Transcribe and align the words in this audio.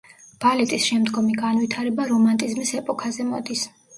ბალეტის 0.45 0.85
შემდგომი 0.91 1.35
განვითარება 1.41 2.07
რომანტიზმის 2.13 2.75
ეპოქაზე 2.81 3.29
მოდის. 3.35 3.67